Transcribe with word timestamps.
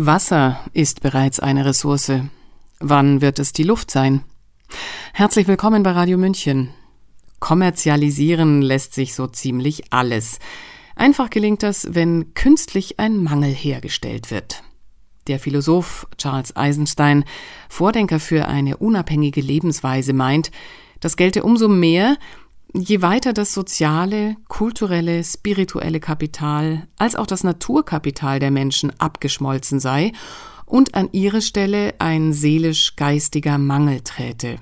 Wasser 0.00 0.60
ist 0.74 1.00
bereits 1.00 1.40
eine 1.40 1.64
Ressource. 1.64 2.12
Wann 2.78 3.20
wird 3.20 3.40
es 3.40 3.52
die 3.52 3.64
Luft 3.64 3.90
sein? 3.90 4.22
Herzlich 5.12 5.48
willkommen 5.48 5.82
bei 5.82 5.90
Radio 5.90 6.16
München. 6.16 6.70
Kommerzialisieren 7.40 8.62
lässt 8.62 8.94
sich 8.94 9.16
so 9.16 9.26
ziemlich 9.26 9.92
alles. 9.92 10.38
Einfach 10.94 11.30
gelingt 11.30 11.64
das, 11.64 11.96
wenn 11.96 12.32
künstlich 12.34 13.00
ein 13.00 13.24
Mangel 13.24 13.52
hergestellt 13.52 14.30
wird. 14.30 14.62
Der 15.26 15.40
Philosoph 15.40 16.06
Charles 16.16 16.54
Eisenstein, 16.54 17.24
Vordenker 17.68 18.20
für 18.20 18.46
eine 18.46 18.76
unabhängige 18.76 19.40
Lebensweise, 19.40 20.12
meint, 20.12 20.52
das 21.00 21.16
gelte 21.16 21.42
umso 21.42 21.66
mehr, 21.66 22.16
Je 22.74 23.00
weiter 23.00 23.32
das 23.32 23.54
soziale, 23.54 24.36
kulturelle, 24.46 25.24
spirituelle 25.24 26.00
Kapital 26.00 26.86
als 26.98 27.16
auch 27.16 27.26
das 27.26 27.42
Naturkapital 27.42 28.40
der 28.40 28.50
Menschen 28.50 28.92
abgeschmolzen 29.00 29.80
sei 29.80 30.12
und 30.66 30.94
an 30.94 31.08
ihre 31.12 31.40
Stelle 31.40 31.94
ein 31.98 32.34
seelisch-geistiger 32.34 33.56
Mangel 33.56 34.02
träte. 34.02 34.58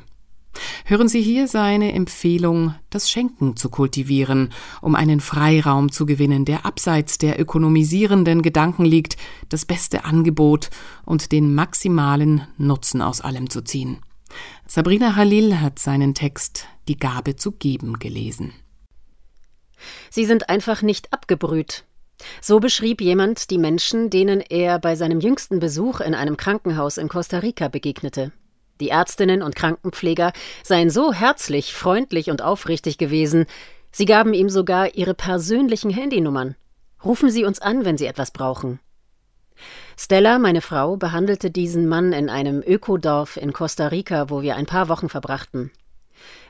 Hören 0.84 1.08
Sie 1.08 1.20
hier 1.20 1.48
seine 1.48 1.92
Empfehlung, 1.92 2.74
das 2.90 3.10
Schenken 3.10 3.56
zu 3.56 3.68
kultivieren, 3.68 4.50
um 4.80 4.94
einen 4.94 5.20
Freiraum 5.20 5.90
zu 5.90 6.06
gewinnen, 6.06 6.44
der 6.44 6.64
abseits 6.64 7.18
der 7.18 7.40
ökonomisierenden 7.40 8.40
Gedanken 8.40 8.84
liegt, 8.84 9.16
das 9.48 9.64
beste 9.64 10.04
Angebot 10.04 10.70
und 11.04 11.32
den 11.32 11.54
maximalen 11.54 12.42
Nutzen 12.56 13.02
aus 13.02 13.20
allem 13.20 13.50
zu 13.50 13.62
ziehen. 13.62 13.98
Sabrina 14.66 15.16
Halil 15.16 15.60
hat 15.60 15.78
seinen 15.78 16.14
Text 16.14 16.66
Die 16.88 16.98
Gabe 16.98 17.36
zu 17.36 17.52
geben 17.52 17.98
gelesen. 17.98 18.52
Sie 20.10 20.24
sind 20.24 20.48
einfach 20.48 20.82
nicht 20.82 21.12
abgebrüht. 21.12 21.84
So 22.40 22.60
beschrieb 22.60 23.00
jemand 23.00 23.50
die 23.50 23.58
Menschen, 23.58 24.10
denen 24.10 24.40
er 24.40 24.78
bei 24.78 24.96
seinem 24.96 25.20
jüngsten 25.20 25.58
Besuch 25.58 26.00
in 26.00 26.14
einem 26.14 26.36
Krankenhaus 26.36 26.96
in 26.96 27.08
Costa 27.08 27.38
Rica 27.38 27.68
begegnete. 27.68 28.32
Die 28.80 28.88
Ärztinnen 28.88 29.42
und 29.42 29.56
Krankenpfleger 29.56 30.32
seien 30.62 30.90
so 30.90 31.12
herzlich, 31.12 31.72
freundlich 31.72 32.30
und 32.30 32.42
aufrichtig 32.42 32.98
gewesen, 32.98 33.46
sie 33.90 34.04
gaben 34.04 34.34
ihm 34.34 34.48
sogar 34.48 34.94
ihre 34.94 35.14
persönlichen 35.14 35.90
Handynummern. 35.90 36.56
Rufen 37.04 37.30
Sie 37.30 37.44
uns 37.44 37.60
an, 37.60 37.84
wenn 37.84 37.98
Sie 37.98 38.06
etwas 38.06 38.30
brauchen. 38.30 38.80
Stella, 39.96 40.38
meine 40.38 40.60
Frau, 40.60 40.96
behandelte 40.96 41.50
diesen 41.50 41.88
Mann 41.88 42.12
in 42.12 42.28
einem 42.28 42.62
Ökodorf 42.64 43.36
in 43.36 43.52
Costa 43.52 43.88
Rica, 43.88 44.30
wo 44.30 44.42
wir 44.42 44.56
ein 44.56 44.66
paar 44.66 44.88
Wochen 44.88 45.08
verbrachten. 45.08 45.70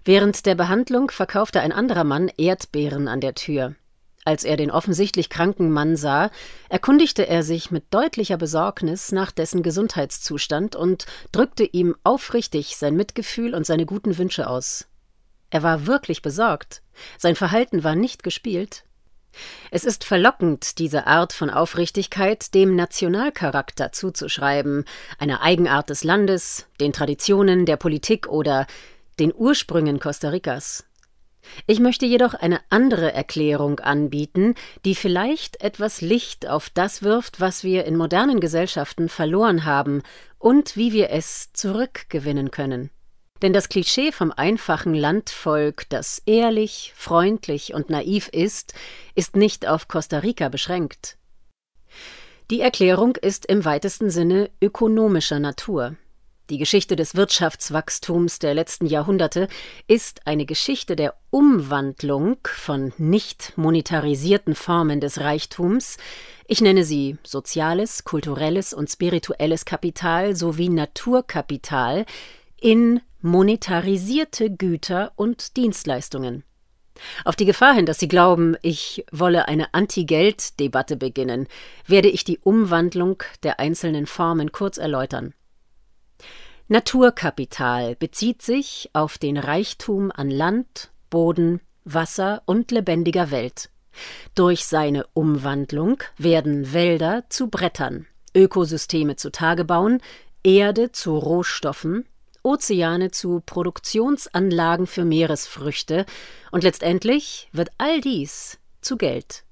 Während 0.05 0.47
der 0.47 0.55
Behandlung 0.55 1.11
verkaufte 1.11 1.61
ein 1.61 1.73
anderer 1.73 2.05
Mann 2.05 2.31
Erdbeeren 2.37 3.09
an 3.09 3.21
der 3.21 3.35
Tür. 3.35 3.75
Als 4.25 4.43
er 4.43 4.57
den 4.57 4.73
offensichtlich 4.73 5.31
kranken 5.31 5.71
Mann 5.71 5.97
sah, 5.97 6.31
erkundigte 6.69 7.29
er 7.29 7.45
sich 7.45 7.71
mit 7.71 7.85
deutlicher 7.95 8.37
Besorgnis 8.37 9.13
nach 9.13 9.31
dessen 9.31 9.63
Gesundheitszustand 9.63 10.75
und 10.75 11.07
drückte 11.31 11.63
ihm 11.63 11.95
aufrichtig 12.03 12.77
sein 12.77 12.97
Mitgefühl 12.97 13.55
und 13.55 13.67
seine 13.67 13.87
guten 13.87 14.19
Wünsche 14.19 14.49
aus. 14.49 14.89
Er 15.51 15.63
war 15.63 15.87
wirklich 15.87 16.23
besorgt. 16.23 16.83
Sein 17.19 17.37
Verhalten 17.37 17.85
war 17.85 17.95
nicht 17.95 18.25
gespielt. 18.25 18.86
Es 19.71 19.85
ist 19.85 20.05
verlockend, 20.05 20.79
diese 20.79 21.07
Art 21.07 21.33
von 21.33 21.51
Aufrichtigkeit 21.51 22.55
dem 22.55 22.77
Nationalcharakter 22.77 23.93
zuzuschreiben, 23.93 24.85
einer 25.19 25.43
Eigenart 25.43 25.91
des 25.91 26.05
Landes, 26.05 26.67
den 26.81 26.93
Traditionen 26.93 27.67
der 27.67 27.77
Politik 27.77 28.29
oder 28.29 28.67
den 29.19 29.33
Ursprüngen 29.35 29.99
Costa 29.99 30.29
Ricas. 30.29 30.85
Ich 31.67 31.81
möchte 31.81 32.07
jedoch 32.07 32.35
eine 32.35 32.61
andere 32.71 33.13
Erklärung 33.13 33.81
anbieten, 33.81 34.55
die 34.85 34.95
vielleicht 34.95 35.63
etwas 35.63 36.01
Licht 36.01 36.49
auf 36.49 36.71
das 36.71 37.03
wirft, 37.03 37.41
was 37.41 37.65
wir 37.65 37.85
in 37.85 37.97
modernen 37.97 38.41
Gesellschaften 38.41 39.09
verloren 39.09 39.65
haben 39.65 40.03
und 40.39 40.77
wie 40.77 40.93
wir 40.93 41.11
es 41.11 41.53
zurückgewinnen 41.53 42.51
können. 42.51 42.91
Denn 43.43 43.53
das 43.53 43.69
Klischee 43.69 44.13
vom 44.13 44.33
einfachen 44.33 44.95
Landvolk, 44.95 45.89
das 45.91 46.23
ehrlich, 46.25 46.93
freundlich 46.97 47.75
und 47.75 47.91
naiv 47.91 48.29
ist, 48.29 48.75
ist 49.15 49.37
nicht 49.37 49.67
auf 49.67 49.89
Costa 49.89 50.19
Rica 50.19 50.49
beschränkt. 50.49 51.19
Die 52.51 52.61
Erklärung 52.61 53.17
ist 53.17 53.47
im 53.47 53.65
weitesten 53.65 54.09
Sinne 54.11 54.51
ökonomischer 54.63 55.41
Natur. 55.41 55.97
Die 56.49 56.59
Geschichte 56.59 56.95
des 56.95 57.17
Wirtschaftswachstums 57.17 58.39
der 58.39 58.55
letzten 58.55 58.87
Jahrhunderte 58.87 59.49
ist 59.89 60.29
eine 60.29 60.47
Geschichte 60.47 60.95
der 60.95 61.15
Umwandlung 61.31 62.39
von 62.45 62.93
nicht 62.99 63.53
monetarisierten 63.57 64.55
Formen 64.55 65.01
des 65.01 65.19
Reichtums, 65.19 65.97
ich 66.47 66.61
nenne 66.61 66.85
sie 66.85 67.17
soziales, 67.25 68.05
kulturelles 68.05 68.73
und 68.73 68.89
spirituelles 68.89 69.65
Kapital 69.65 70.37
sowie 70.37 70.69
Naturkapital, 70.69 72.07
in 72.61 73.01
monetarisierte 73.21 74.51
Güter 74.51 75.13
und 75.17 75.57
Dienstleistungen. 75.57 76.45
Auf 77.25 77.37
die 77.37 77.45
Gefahr 77.45 77.75
hin, 77.75 77.87
dass 77.87 77.99
Sie 77.99 78.09
glauben, 78.09 78.57
ich 78.63 79.05
wolle 79.13 79.49
eine 79.49 79.75
Anti-Geld-Debatte 79.75 80.97
beginnen, 80.97 81.47
werde 81.87 82.09
ich 82.09 82.25
die 82.25 82.39
Umwandlung 82.39 83.23
der 83.43 83.61
einzelnen 83.61 84.07
Formen 84.07 84.53
kurz 84.53 84.79
erläutern. 84.79 85.35
Naturkapital 86.69 87.95
bezieht 87.95 88.43
sich 88.43 88.91
auf 88.93 89.19
den 89.19 89.37
Reichtum 89.37 90.11
an 90.11 90.31
Land, 90.31 90.91
Boden, 91.11 91.61
Wasser 91.85 92.43
und 92.47 92.73
lebendiger 92.73 93.31
Welt. 93.31 93.71
Durch 94.35 94.67
seine 94.67 95.07
Umwandlung 95.13 96.03
werden 96.19 96.73
Wälder 96.73 97.25
zu 97.29 97.49
Brettern, 97.49 98.07
Ökosysteme 98.35 99.17
zu 99.17 99.31
Tagebauen, 99.31 100.03
Erde 100.43 100.93
zu 100.93 101.17
Rohstoffen, 101.17 102.05
Ozeane 102.47 103.11
zu 103.11 103.43
Produktionsanlagen 103.45 104.87
für 104.87 105.05
Meeresfrüchte 105.05 106.07
und 106.53 106.63
letztendlich 106.63 107.49
wird 107.53 107.71
all 107.77 108.01
dies 108.01 108.59
zu 108.81 108.97
Geld. 108.97 109.43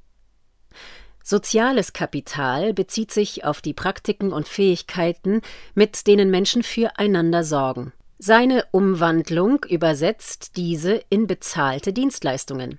Soziales 1.24 1.92
Kapital 1.92 2.72
bezieht 2.72 3.10
sich 3.10 3.44
auf 3.44 3.60
die 3.60 3.74
Praktiken 3.74 4.32
und 4.32 4.46
Fähigkeiten, 4.46 5.40
mit 5.74 6.06
denen 6.06 6.30
Menschen 6.30 6.62
füreinander 6.62 7.42
sorgen. 7.42 7.92
Seine 8.18 8.64
Umwandlung 8.70 9.64
übersetzt 9.64 10.56
diese 10.56 11.02
in 11.10 11.26
bezahlte 11.26 11.92
Dienstleistungen. 11.92 12.78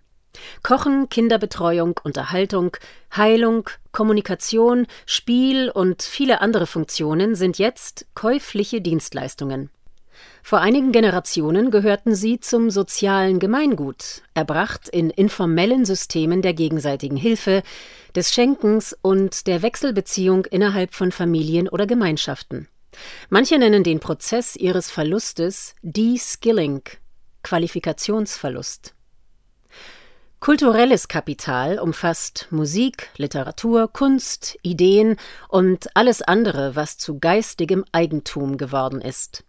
Kochen, 0.64 1.10
Kinderbetreuung, 1.10 2.00
Unterhaltung, 2.04 2.78
Heilung, 3.16 3.70
Kommunikation, 3.92 4.88
Spiel 5.06 5.70
und 5.70 6.04
viele 6.04 6.40
andere 6.40 6.68
Funktionen 6.68 7.36
sind 7.36 7.58
jetzt 7.58 8.06
käufliche 8.16 8.80
Dienstleistungen. 8.80 9.70
Vor 10.44 10.60
einigen 10.60 10.92
Generationen 10.92 11.72
gehörten 11.72 12.16
sie 12.16 12.40
zum 12.40 12.70
sozialen 12.70 13.40
Gemeingut, 13.40 14.22
erbracht 14.34 14.90
in 14.90 15.10
informellen 15.10 15.86
Systemen 15.86 16.42
der 16.42 16.54
gegenseitigen 16.54 17.18
Hilfe, 17.18 17.64
des 18.16 18.34
Schenkens 18.34 18.96
und 19.02 19.48
der 19.48 19.62
Wechselbeziehung 19.62 20.46
innerhalb 20.46 20.94
von 20.94 21.12
Familien 21.12 21.68
oder 21.68 21.88
Gemeinschaften. 21.88 22.68
Manche 23.30 23.58
nennen 23.58 23.84
den 23.84 24.00
Prozess 24.00 24.56
ihres 24.56 24.90
Verlustes 24.90 25.76
De-Skilling, 25.82 26.84
Qualifikationsverlust. 27.44 28.94
Kulturelles 30.40 31.08
Kapital 31.08 31.80
umfasst 31.80 32.48
Musik, 32.52 33.10
Literatur, 33.18 33.92
Kunst, 33.92 34.58
Ideen 34.62 35.18
und 35.50 35.88
alles 35.96 36.22
andere, 36.22 36.76
was 36.76 36.98
zu 37.00 37.20
geistigem 37.20 37.84
Eigentum 37.92 38.58
geworden 38.58 39.02
ist. 39.02 39.44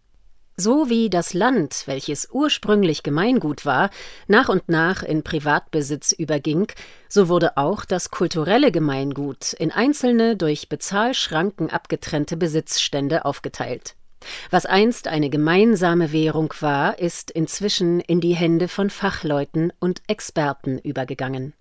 So 0.58 0.88
wie 0.88 1.10
das 1.10 1.34
Land, 1.34 1.82
welches 1.84 2.30
ursprünglich 2.32 3.02
Gemeingut 3.02 3.66
war, 3.66 3.90
nach 4.26 4.48
und 4.48 4.70
nach 4.70 5.02
in 5.02 5.22
Privatbesitz 5.22 6.12
überging, 6.12 6.72
so 7.10 7.28
wurde 7.28 7.58
auch 7.58 7.84
das 7.84 8.10
kulturelle 8.10 8.72
Gemeingut 8.72 9.52
in 9.52 9.70
einzelne 9.70 10.34
durch 10.34 10.70
Bezahlschranken 10.70 11.68
abgetrennte 11.68 12.38
Besitzstände 12.38 13.26
aufgeteilt. 13.26 13.96
Was 14.50 14.64
einst 14.64 15.08
eine 15.08 15.28
gemeinsame 15.28 16.10
Währung 16.10 16.54
war, 16.60 16.98
ist 16.98 17.30
inzwischen 17.30 18.00
in 18.00 18.22
die 18.22 18.34
Hände 18.34 18.68
von 18.68 18.88
Fachleuten 18.88 19.74
und 19.78 20.00
Experten 20.08 20.78
übergegangen. 20.78 21.52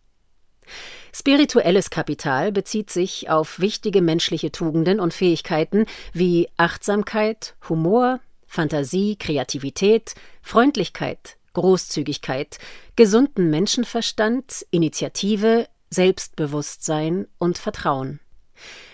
Spirituelles 1.12 1.90
Kapital 1.90 2.54
bezieht 2.54 2.90
sich 2.90 3.30
auf 3.30 3.60
wichtige 3.60 4.02
menschliche 4.02 4.52
Tugenden 4.54 5.02
und 5.02 5.14
Fähigkeiten 5.14 5.86
wie 6.14 6.48
Achtsamkeit, 6.58 7.56
Humor, 7.70 8.20
Fantasie, 8.56 9.18
Kreativität, 9.18 10.16
Freundlichkeit, 10.42 11.36
Großzügigkeit, 11.52 12.58
gesunden 12.96 13.50
Menschenverstand, 13.50 14.66
Initiative, 14.72 15.68
Selbstbewusstsein 15.90 17.28
und 17.38 17.58
Vertrauen. 17.58 18.22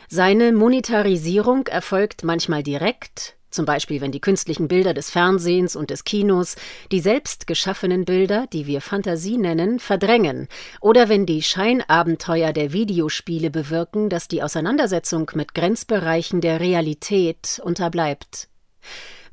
Seine 0.10 0.52
Monetarisierung 0.52 1.68
erfolgt 1.68 2.24
manchmal 2.24 2.64
direkt, 2.64 3.36
Zum 3.52 3.66
Beispiel, 3.66 4.00
wenn 4.00 4.14
die 4.14 4.22
künstlichen 4.22 4.70
Bilder 4.70 4.94
des 4.94 5.10
Fernsehens 5.10 5.76
und 5.76 5.90
des 5.90 6.06
Kinos 6.06 6.56
die 6.92 7.02
selbst 7.02 7.48
geschaffenen 7.48 8.06
Bilder, 8.06 8.48
die 8.54 8.66
wir 8.66 8.80
Fantasie 8.80 9.38
nennen, 9.38 9.80
verdrängen, 9.80 10.48
oder 10.80 11.10
wenn 11.10 11.26
die 11.26 11.44
Scheinabenteuer 11.44 12.54
der 12.54 12.72
Videospiele 12.72 13.52
bewirken, 13.52 14.10
dass 14.10 14.30
die 14.30 14.42
Auseinandersetzung 14.42 15.30
mit 15.36 15.54
Grenzbereichen 15.54 16.40
der 16.40 16.62
Realität 16.62 17.62
unterbleibt. 17.64 18.48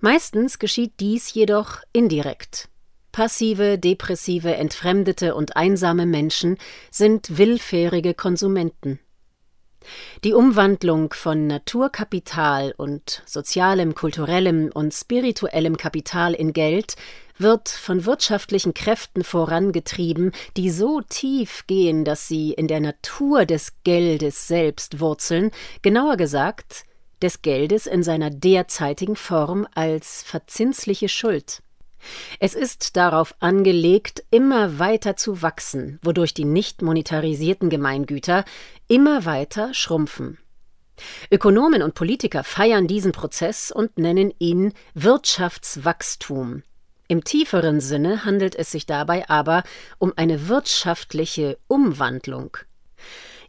Meistens 0.01 0.59
geschieht 0.61 0.93
dies 1.01 1.35
jedoch 1.35 1.83
indirekt. 1.93 2.69
Passive, 3.11 3.79
depressive, 3.79 4.55
entfremdete 4.55 5.35
und 5.35 5.57
einsame 5.57 6.07
Menschen 6.07 6.57
sind 6.93 7.37
willfährige 7.37 8.15
Konsumenten. 8.15 9.01
Die 10.23 10.35
Umwandlung 10.35 11.13
von 11.13 11.47
Naturkapital 11.49 12.75
und 12.77 13.23
sozialem, 13.27 13.95
kulturellem 13.95 14.71
und 14.73 14.95
spirituellem 14.95 15.77
Kapital 15.77 16.35
in 16.35 16.53
Geld 16.53 16.95
wird 17.39 17.69
von 17.69 18.05
wirtschaftlichen 18.05 18.75
Kräften 18.75 19.25
vorangetrieben, 19.25 20.33
die 20.57 20.71
so 20.71 21.01
tief 21.01 21.65
gehen, 21.67 22.05
dass 22.05 22.29
sie 22.29 22.53
in 22.53 22.69
der 22.69 22.81
Natur 22.81 23.47
des 23.47 23.83
Geldes 23.83 24.47
selbst 24.47 25.01
wurzeln, 25.01 25.51
genauer 25.83 26.17
gesagt 26.17 26.85
des 27.23 27.43
Geldes 27.43 27.87
in 27.87 28.03
seiner 28.03 28.31
derzeitigen 28.31 29.17
Form 29.17 29.67
als 29.75 30.23
verzinsliche 30.23 31.09
Schuld. 31.09 31.63
Es 32.39 32.55
ist 32.55 32.97
darauf 32.97 33.35
angelegt, 33.41 34.25
immer 34.31 34.79
weiter 34.79 35.17
zu 35.17 35.43
wachsen, 35.43 35.99
wodurch 36.03 36.33
die 36.35 36.45
nicht 36.45 36.83
monetarisierten 36.83 37.71
Gemeingüter 37.71 38.45
immer 38.87 39.25
weiter 39.25 39.75
schrumpfen. 39.75 40.39
Ökonomen 41.31 41.83
und 41.83 41.95
Politiker 41.95 42.45
feiern 42.45 42.87
diesen 42.87 43.13
Prozess 43.13 43.71
und 43.71 43.99
nennen 43.99 44.33
ihn 44.39 44.73
Wirtschaftswachstum. 44.95 46.63
Im 47.09 47.25
tieferen 47.25 47.81
Sinne 47.81 48.25
handelt 48.25 48.55
es 48.55 48.71
sich 48.71 48.85
dabei 48.85 49.29
aber 49.29 49.63
um 49.99 50.13
eine 50.17 50.49
wirtschaftliche 50.49 51.59
Umwandlung. 51.67 52.57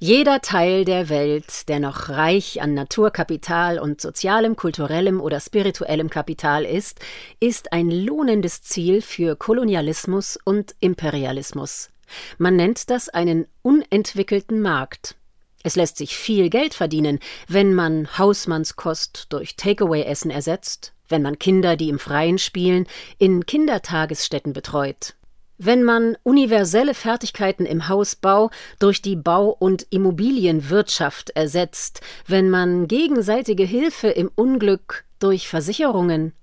Jeder 0.01 0.39
Teil 0.39 0.85
der 0.85 1.09
Welt, 1.09 1.67
der 1.67 1.81
noch 1.81 2.07
reich 2.07 2.61
an 2.61 2.73
Naturkapital 2.73 3.79
und 3.79 3.99
sozialem, 3.99 4.55
kulturellem 4.55 5.19
oder 5.19 5.41
spirituellem 5.41 6.09
Kapital 6.09 6.63
ist, 6.63 7.01
ist 7.41 7.73
ein 7.73 7.91
lohnendes 7.91 8.61
Ziel 8.61 9.01
für 9.01 9.35
Kolonialismus 9.35 10.39
und 10.41 10.73
Imperialismus. 10.79 11.89
Man 12.37 12.55
nennt 12.55 12.89
das 12.89 13.09
einen 13.09 13.45
unentwickelten 13.61 14.61
Markt. 14.61 15.15
Es 15.63 15.75
lässt 15.75 15.97
sich 15.97 16.15
viel 16.15 16.49
Geld 16.49 16.75
verdienen, 16.75 17.19
wenn 17.49 17.73
man 17.73 18.17
Hausmannskost 18.17 19.27
durch 19.31 19.57
Takeaway-Essen 19.57 20.31
ersetzt, 20.31 20.93
wenn 21.09 21.23
man 21.23 21.39
Kinder, 21.39 21.75
die 21.75 21.89
im 21.89 21.99
Freien 21.99 22.37
spielen, 22.37 22.87
in 23.17 23.45
Kindertagesstätten 23.45 24.53
betreut, 24.53 25.15
wenn 25.59 25.83
man 25.83 26.17
universelle 26.23 26.93
Fertigkeiten 26.93 27.65
im 27.65 27.89
Hausbau 27.89 28.49
durch 28.79 29.01
die 29.01 29.17
Bau- 29.17 29.55
und 29.59 29.85
Immobilienwirtschaft 29.89 31.31
ersetzt, 31.31 31.99
wenn 32.25 32.49
man 32.49 32.87
gegenseitige 32.87 33.65
Hilfe 33.65 34.07
im 34.07 34.31
Unglück 34.33 35.03
durch 35.19 35.49
Versicherungen, 35.49 36.33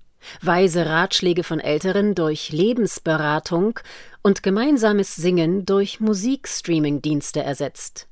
weise 0.41 0.85
Ratschläge 0.85 1.43
von 1.43 1.59
Älteren 1.59 2.13
durch 2.13 2.51
Lebensberatung 2.51 3.79
und 4.21 4.43
gemeinsames 4.43 5.15
Singen 5.15 5.65
durch 5.65 5.99
Musikstreaming-Dienste 5.99 7.41
ersetzt. 7.41 8.07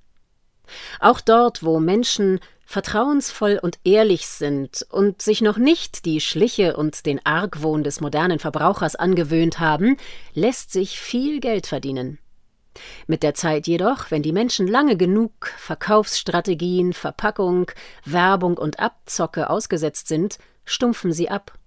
Auch 0.99 1.21
dort, 1.21 1.63
wo 1.63 1.79
Menschen 1.79 2.39
vertrauensvoll 2.65 3.59
und 3.61 3.77
ehrlich 3.83 4.27
sind 4.27 4.85
und 4.89 5.21
sich 5.21 5.41
noch 5.41 5.57
nicht 5.57 6.05
die 6.05 6.19
Schliche 6.19 6.75
und 6.75 7.05
den 7.05 7.25
Argwohn 7.25 7.83
des 7.83 8.01
modernen 8.01 8.39
Verbrauchers 8.39 8.95
angewöhnt 8.95 9.59
haben, 9.59 9.97
lässt 10.33 10.71
sich 10.71 10.99
viel 10.99 11.39
Geld 11.39 11.67
verdienen. 11.67 12.19
Mit 13.07 13.23
der 13.23 13.33
Zeit 13.33 13.67
jedoch, 13.67 14.11
wenn 14.11 14.21
die 14.21 14.33
Menschen 14.33 14.67
lange 14.67 14.97
genug 14.97 15.31
Verkaufsstrategien, 15.57 16.93
Verpackung, 16.93 17.71
Werbung 18.03 18.57
und 18.57 18.79
Abzocke 18.79 19.49
ausgesetzt 19.49 20.07
sind, 20.07 20.37
stumpfen 20.65 21.13
sie 21.13 21.29
ab. 21.29 21.57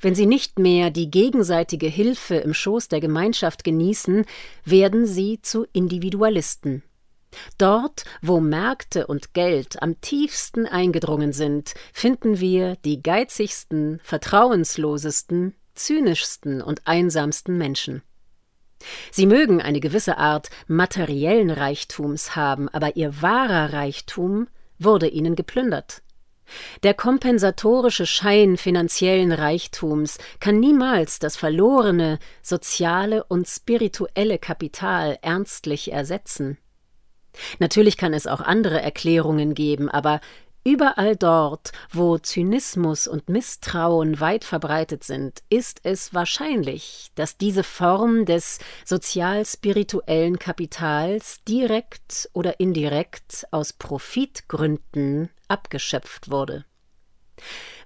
Wenn 0.00 0.14
sie 0.14 0.26
nicht 0.26 0.58
mehr 0.58 0.90
die 0.90 1.10
gegenseitige 1.10 1.88
Hilfe 1.88 2.36
im 2.36 2.54
Schoß 2.54 2.88
der 2.88 3.00
Gemeinschaft 3.00 3.64
genießen, 3.64 4.24
werden 4.64 5.06
sie 5.06 5.40
zu 5.42 5.66
Individualisten. 5.72 6.82
Dort, 7.58 8.04
wo 8.20 8.40
Märkte 8.40 9.06
und 9.06 9.34
Geld 9.34 9.82
am 9.82 10.00
tiefsten 10.00 10.66
eingedrungen 10.66 11.32
sind, 11.32 11.74
finden 11.92 12.40
wir 12.40 12.76
die 12.84 13.02
geizigsten, 13.02 14.00
vertrauenslosesten, 14.02 15.54
zynischsten 15.74 16.62
und 16.62 16.86
einsamsten 16.86 17.56
Menschen. 17.58 18.02
Sie 19.10 19.26
mögen 19.26 19.62
eine 19.62 19.80
gewisse 19.80 20.18
Art 20.18 20.50
materiellen 20.66 21.50
Reichtums 21.50 22.34
haben, 22.34 22.68
aber 22.68 22.96
ihr 22.96 23.22
wahrer 23.22 23.72
Reichtum 23.72 24.48
wurde 24.78 25.08
ihnen 25.08 25.36
geplündert. 25.36 26.02
Der 26.82 26.94
kompensatorische 26.94 28.06
Schein 28.06 28.56
finanziellen 28.56 29.32
Reichtums 29.32 30.18
kann 30.40 30.60
niemals 30.60 31.18
das 31.18 31.36
verlorene 31.36 32.18
soziale 32.42 33.24
und 33.24 33.46
spirituelle 33.48 34.38
Kapital 34.38 35.18
ernstlich 35.22 35.92
ersetzen. 35.92 36.58
Natürlich 37.58 37.96
kann 37.96 38.14
es 38.14 38.26
auch 38.26 38.40
andere 38.40 38.80
Erklärungen 38.80 39.54
geben, 39.54 39.88
aber 39.88 40.20
überall 40.64 41.16
dort, 41.16 41.72
wo 41.90 42.18
Zynismus 42.18 43.08
und 43.08 43.28
Misstrauen 43.28 44.20
weit 44.20 44.44
verbreitet 44.44 45.04
sind, 45.04 45.42
ist 45.48 45.80
es 45.82 46.14
wahrscheinlich, 46.14 47.10
dass 47.14 47.36
diese 47.36 47.64
Form 47.64 48.26
des 48.26 48.58
sozial-spirituellen 48.84 50.38
Kapitals 50.38 51.42
direkt 51.48 52.28
oder 52.32 52.60
indirekt 52.60 53.46
aus 53.50 53.72
Profitgründen 53.72 55.30
abgeschöpft 55.48 56.30
wurde. 56.30 56.64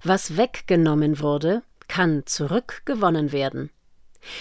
Was 0.03 0.37
weggenommen 0.37 1.19
wurde, 1.19 1.63
kann 1.87 2.23
zurückgewonnen 2.25 3.31
werden. 3.31 3.71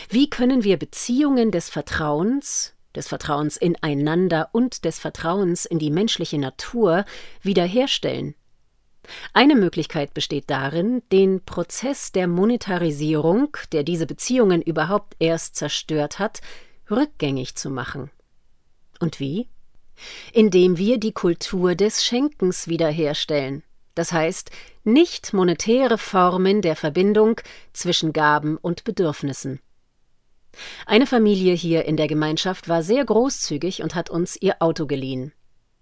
Wie 0.08 0.28
können 0.28 0.64
wir 0.64 0.78
Beziehungen 0.78 1.50
des 1.50 1.70
Vertrauens, 1.70 2.74
des 2.96 3.08
Vertrauens 3.08 3.56
ineinander 3.56 4.48
und 4.52 4.84
des 4.84 4.98
Vertrauens 4.98 5.64
in 5.66 5.78
die 5.78 5.90
menschliche 5.90 6.38
Natur 6.38 7.04
wiederherstellen. 7.42 8.34
Eine 9.32 9.54
Möglichkeit 9.54 10.14
besteht 10.14 10.50
darin, 10.50 11.02
den 11.12 11.44
Prozess 11.44 12.12
der 12.12 12.26
Monetarisierung, 12.26 13.56
der 13.72 13.84
diese 13.84 14.06
Beziehungen 14.06 14.62
überhaupt 14.62 15.14
erst 15.18 15.56
zerstört 15.56 16.18
hat, 16.18 16.40
rückgängig 16.90 17.54
zu 17.54 17.70
machen. 17.70 18.10
Und 18.98 19.20
wie? 19.20 19.48
Indem 20.32 20.76
wir 20.76 20.98
die 20.98 21.12
Kultur 21.12 21.74
des 21.74 22.04
Schenkens 22.04 22.68
wiederherstellen, 22.68 23.62
das 23.94 24.12
heißt 24.12 24.50
nicht 24.84 25.32
monetäre 25.32 25.98
Formen 25.98 26.60
der 26.62 26.76
Verbindung 26.76 27.40
zwischen 27.72 28.12
Gaben 28.12 28.56
und 28.56 28.84
Bedürfnissen. 28.84 29.60
Eine 30.86 31.06
Familie 31.06 31.54
hier 31.54 31.84
in 31.84 31.96
der 31.96 32.08
Gemeinschaft 32.08 32.68
war 32.68 32.82
sehr 32.82 33.04
großzügig 33.04 33.82
und 33.82 33.94
hat 33.94 34.10
uns 34.10 34.36
ihr 34.40 34.56
Auto 34.60 34.86
geliehen. 34.86 35.32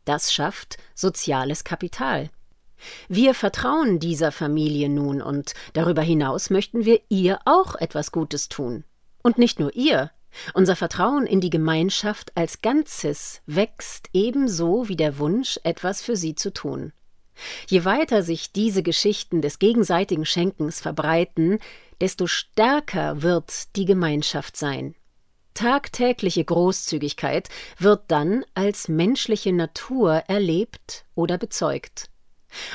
Das 0.04 0.32
schafft 0.32 0.76
soziales 0.94 1.64
Kapital. 1.64 2.30
Wir 3.08 3.34
vertrauen 3.34 3.98
dieser 3.98 4.32
Familie 4.32 4.88
nun 4.88 5.22
und 5.22 5.54
darüber 5.72 6.02
hinaus 6.02 6.50
möchten 6.50 6.84
wir 6.84 7.00
ihr 7.08 7.38
auch 7.44 7.76
etwas 7.76 8.12
Gutes 8.12 8.48
tun. 8.48 8.84
Und 9.22 9.38
nicht 9.38 9.58
nur 9.58 9.74
ihr. 9.74 10.10
Unser 10.52 10.76
Vertrauen 10.76 11.26
in 11.26 11.40
die 11.40 11.50
Gemeinschaft 11.50 12.32
als 12.36 12.60
Ganzes 12.60 13.40
wächst 13.46 14.10
ebenso 14.12 14.88
wie 14.88 14.96
der 14.96 15.18
Wunsch, 15.18 15.58
etwas 15.62 16.02
für 16.02 16.16
sie 16.16 16.34
zu 16.34 16.52
tun. 16.52 16.92
Je 17.68 17.84
weiter 17.84 18.22
sich 18.22 18.52
diese 18.52 18.82
Geschichten 18.82 19.42
des 19.42 19.58
gegenseitigen 19.58 20.24
Schenkens 20.24 20.80
verbreiten, 20.80 21.58
desto 22.00 22.26
stärker 22.26 23.22
wird 23.22 23.76
die 23.76 23.84
Gemeinschaft 23.84 24.56
sein. 24.56 24.94
Tagtägliche 25.54 26.44
Großzügigkeit 26.44 27.48
wird 27.78 28.02
dann 28.08 28.44
als 28.54 28.88
menschliche 28.88 29.52
Natur 29.52 30.24
erlebt 30.26 31.04
oder 31.14 31.38
bezeugt. 31.38 32.10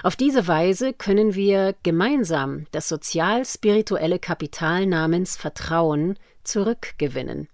Auf 0.03 0.15
diese 0.15 0.47
Weise 0.47 0.93
können 0.93 1.35
wir 1.35 1.75
gemeinsam 1.83 2.67
das 2.71 2.87
sozial-spirituelle 2.87 4.19
Kapital 4.19 4.85
namens 4.85 5.35
Vertrauen 5.37 6.17
zurückgewinnen. 6.43 7.49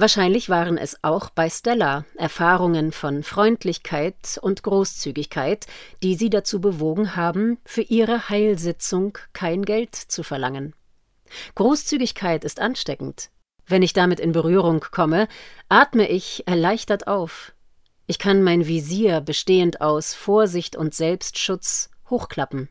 Wahrscheinlich 0.00 0.48
waren 0.48 0.78
es 0.78 1.02
auch 1.02 1.28
bei 1.28 1.50
Stella 1.50 2.04
Erfahrungen 2.14 2.92
von 2.92 3.24
Freundlichkeit 3.24 4.38
und 4.40 4.62
Großzügigkeit, 4.62 5.66
die 6.04 6.14
sie 6.14 6.30
dazu 6.30 6.60
bewogen 6.60 7.16
haben, 7.16 7.58
für 7.64 7.82
ihre 7.82 8.28
Heilsitzung 8.28 9.18
kein 9.32 9.64
Geld 9.64 9.96
zu 9.96 10.22
verlangen. 10.22 10.72
Großzügigkeit 11.56 12.44
ist 12.44 12.60
ansteckend. 12.60 13.30
Wenn 13.66 13.82
ich 13.82 13.92
damit 13.92 14.20
in 14.20 14.30
Berührung 14.30 14.84
komme, 14.92 15.26
atme 15.68 16.08
ich 16.08 16.46
erleichtert 16.46 17.08
auf. 17.08 17.52
Ich 18.06 18.20
kann 18.20 18.44
mein 18.44 18.68
Visier 18.68 19.20
bestehend 19.20 19.80
aus 19.80 20.14
Vorsicht 20.14 20.76
und 20.76 20.94
Selbstschutz 20.94 21.90
hochklappen. 22.08 22.68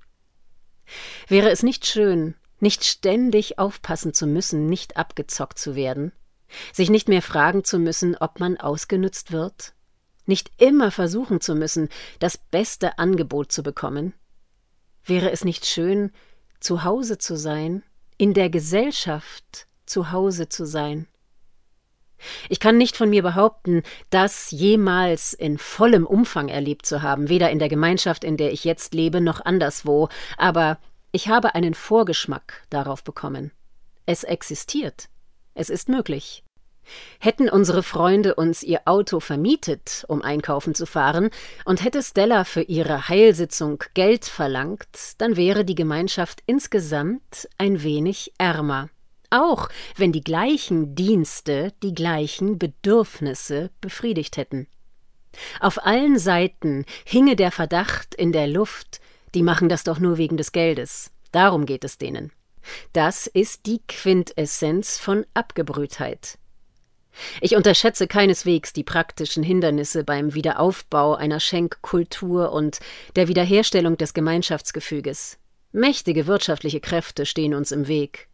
Wäre 1.27 1.49
es 1.49 1.61
nicht 1.61 1.85
schön, 1.85 2.35
nicht 2.61 2.85
ständig 2.85 3.59
aufpassen 3.59 4.13
zu 4.13 4.27
müssen, 4.27 4.67
nicht 4.67 4.95
abgezockt 4.95 5.59
zu 5.59 5.75
werden, 5.75 6.13
sich 6.73 6.89
nicht 6.89 7.09
mehr 7.09 7.21
fragen 7.21 7.63
zu 7.63 7.79
müssen, 7.79 8.15
ob 8.15 8.39
man 8.39 8.57
ausgenützt 8.57 9.31
wird, 9.31 9.73
nicht 10.25 10.51
immer 10.57 10.91
versuchen 10.91 11.41
zu 11.41 11.55
müssen, 11.55 11.89
das 12.19 12.37
beste 12.37 12.97
Angebot 12.99 13.51
zu 13.51 13.63
bekommen? 13.63 14.13
Wäre 15.03 15.31
es 15.31 15.45
nicht 15.45 15.65
schön, 15.65 16.11
zu 16.59 16.83
Hause 16.83 17.17
zu 17.17 17.37
sein, 17.37 17.83
in 18.17 18.33
der 18.33 18.49
Gesellschaft 18.49 19.67
zu 19.85 20.11
Hause 20.11 20.49
zu 20.49 20.65
sein? 20.65 21.07
Ich 22.49 22.59
kann 22.59 22.77
nicht 22.77 22.97
von 22.97 23.09
mir 23.09 23.21
behaupten, 23.21 23.83
das 24.09 24.51
jemals 24.51 25.33
in 25.33 25.57
vollem 25.57 26.05
Umfang 26.05 26.49
erlebt 26.49 26.85
zu 26.85 27.01
haben, 27.01 27.29
weder 27.29 27.51
in 27.51 27.59
der 27.59 27.69
Gemeinschaft, 27.69 28.23
in 28.23 28.37
der 28.37 28.51
ich 28.51 28.63
jetzt 28.63 28.93
lebe, 28.93 29.21
noch 29.21 29.45
anderswo, 29.45 30.09
aber 30.35 30.79
ich 31.11 31.29
habe 31.29 31.55
einen 31.55 31.73
Vorgeschmack 31.73 32.65
darauf 32.69 33.03
bekommen. 33.03 33.51
Es 34.05 34.23
existiert. 34.23 35.09
Es 35.57 35.69
ist 35.69 35.89
möglich. 35.89 36.43
Hätten 37.19 37.49
unsere 37.49 37.83
Freunde 37.83 38.35
uns 38.35 38.63
ihr 38.63 38.81
Auto 38.85 39.19
vermietet, 39.19 40.05
um 40.07 40.21
einkaufen 40.21 40.73
zu 40.73 40.85
fahren, 40.85 41.31
und 41.65 41.83
hätte 41.83 42.01
Stella 42.01 42.45
für 42.45 42.61
ihre 42.61 43.09
Heilsitzung 43.09 43.83
Geld 43.93 44.23
verlangt, 44.25 45.15
dann 45.17 45.35
wäre 45.35 45.65
die 45.65 45.75
Gemeinschaft 45.75 46.43
insgesamt 46.45 47.49
ein 47.57 47.83
wenig 47.83 48.31
ärmer 48.37 48.89
auch 49.29 49.69
wenn 49.95 50.11
die 50.11 50.23
gleichen 50.23 50.95
Dienste 50.95 51.73
die 51.83 51.93
gleichen 51.93 52.57
Bedürfnisse 52.57 53.71
befriedigt 53.81 54.37
hätten. 54.37 54.67
Auf 55.59 55.85
allen 55.85 56.17
Seiten 56.17 56.85
hinge 57.05 57.35
der 57.35 57.51
Verdacht 57.51 58.15
in 58.15 58.31
der 58.31 58.47
Luft, 58.47 59.01
die 59.35 59.43
machen 59.43 59.69
das 59.69 59.83
doch 59.83 59.99
nur 59.99 60.17
wegen 60.17 60.37
des 60.37 60.51
Geldes. 60.51 61.11
Darum 61.31 61.65
geht 61.65 61.83
es 61.83 61.97
denen. 61.97 62.31
Das 62.93 63.27
ist 63.27 63.65
die 63.65 63.81
Quintessenz 63.87 64.97
von 64.97 65.25
Abgebrühtheit. 65.33 66.37
Ich 67.41 67.55
unterschätze 67.55 68.07
keineswegs 68.07 68.73
die 68.73 68.83
praktischen 68.83 69.43
Hindernisse 69.43 70.03
beim 70.03 70.33
Wiederaufbau 70.33 71.15
einer 71.15 71.39
Schenkkultur 71.39 72.51
und 72.51 72.79
der 73.15 73.27
Wiederherstellung 73.27 73.97
des 73.97 74.13
Gemeinschaftsgefüges. 74.13 75.37
Mächtige 75.71 76.27
wirtschaftliche 76.27 76.79
Kräfte 76.79 77.25
stehen 77.25 77.53
uns 77.53 77.71
im 77.71 77.87
Weg. 77.87 78.27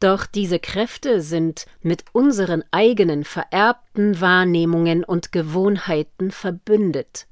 Doch 0.00 0.26
diese 0.26 0.58
Kräfte 0.58 1.20
sind 1.20 1.66
mit 1.82 2.04
unseren 2.12 2.64
eigenen 2.70 3.24
vererbten 3.24 4.20
Wahrnehmungen 4.20 5.04
und 5.04 5.32
Gewohnheiten 5.32 6.30
verbündet. 6.30 7.26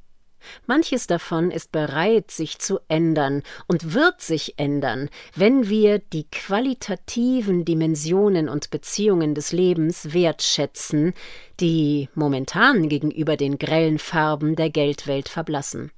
Manches 0.67 1.07
davon 1.07 1.51
ist 1.51 1.73
bereit, 1.73 2.31
sich 2.31 2.59
zu 2.59 2.81
ändern 2.89 3.43
und 3.67 3.93
wird 3.93 4.21
sich 4.21 4.59
ändern, 4.59 5.09
wenn 5.35 5.69
wir 5.69 5.99
die 5.99 6.25
qualitativen 6.31 7.65
Dimensionen 7.65 8.49
und 8.49 8.71
Beziehungen 8.71 9.35
des 9.35 9.53
Lebens 9.53 10.13
wertschätzen, 10.13 11.15
die 11.61 12.09
momentan 12.15 12.89
gegenüber 12.89 13.37
den 13.37 13.59
grellen 13.59 13.99
Farben 13.99 14.57
der 14.57 14.71
Geldwelt 14.71 15.29
verblassen. 15.29 15.91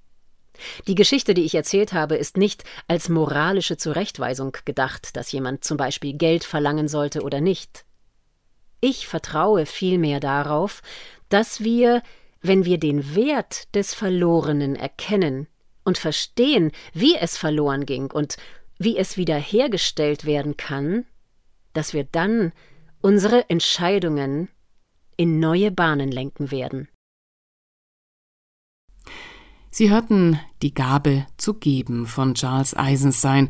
Die 0.86 0.94
Geschichte, 0.94 1.34
die 1.34 1.44
ich 1.44 1.54
erzählt 1.54 1.92
habe, 1.92 2.16
ist 2.16 2.36
nicht 2.36 2.64
als 2.88 3.08
moralische 3.08 3.76
Zurechtweisung 3.76 4.56
gedacht, 4.64 5.16
dass 5.16 5.32
jemand 5.32 5.64
zum 5.64 5.76
Beispiel 5.76 6.12
Geld 6.14 6.44
verlangen 6.44 6.88
sollte 6.88 7.22
oder 7.22 7.40
nicht. 7.40 7.84
Ich 8.80 9.06
vertraue 9.06 9.66
vielmehr 9.66 10.20
darauf, 10.20 10.82
dass 11.28 11.60
wir, 11.62 12.02
wenn 12.42 12.64
wir 12.64 12.78
den 12.78 13.14
Wert 13.14 13.74
des 13.74 13.94
Verlorenen 13.94 14.76
erkennen 14.76 15.46
und 15.84 15.98
verstehen, 15.98 16.72
wie 16.92 17.16
es 17.16 17.38
verloren 17.38 17.86
ging 17.86 18.10
und 18.10 18.36
wie 18.78 18.96
es 18.96 19.16
wiederhergestellt 19.16 20.24
werden 20.24 20.56
kann, 20.56 21.06
dass 21.72 21.94
wir 21.94 22.04
dann 22.04 22.52
unsere 23.00 23.48
Entscheidungen 23.48 24.48
in 25.16 25.38
neue 25.38 25.70
Bahnen 25.70 26.10
lenken 26.10 26.50
werden. 26.50 26.88
Sie 29.70 29.90
hörten 29.90 30.38
Die 30.60 30.74
Gabe 30.74 31.26
zu 31.38 31.54
geben 31.54 32.06
von 32.06 32.34
Charles 32.34 32.76
Eisenstein, 32.76 33.48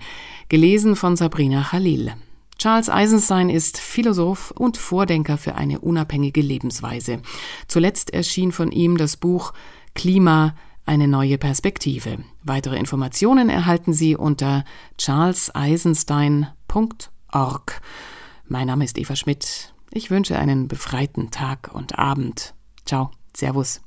gelesen 0.49 0.95
von 0.95 1.17
Sabrina 1.17 1.63
Khalil. 1.63 2.15
Charles 2.63 2.89
Eisenstein 2.89 3.51
ist 3.51 3.79
Philosoph 3.81 4.53
und 4.53 4.77
Vordenker 4.77 5.37
für 5.37 5.57
eine 5.57 5.81
unabhängige 5.81 6.41
Lebensweise. 6.41 7.21
Zuletzt 7.67 8.15
erschien 8.15 8.53
von 8.53 8.71
ihm 8.71 8.97
das 8.97 9.17
Buch 9.17 9.53
Klima, 9.97 10.55
eine 10.87 11.09
neue 11.09 11.39
Perspektive. 11.39 12.19
Weitere 12.45 12.77
Informationen 12.77 13.49
erhalten 13.49 13.93
Sie 13.93 14.15
unter 14.15 14.65
charleseisenstein.org. 14.97 17.81
Mein 18.47 18.69
Name 18.69 18.85
ist 18.85 18.97
Eva 18.97 19.17
Schmidt. 19.17 19.75
Ich 19.91 20.13
wünsche 20.13 20.39
einen 20.39 20.69
befreiten 20.69 21.33
Tag 21.33 21.73
und 21.75 21.99
Abend. 21.99 22.55
Ciao, 22.85 23.11
Servus. 23.37 23.83